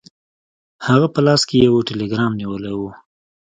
هغه 0.87 1.07
په 1.13 1.19
لاس 1.25 1.41
کې 1.49 1.57
یو 1.67 1.85
ټیلګرام 1.87 2.31
نیولی 2.39 2.73
و. 2.79 2.81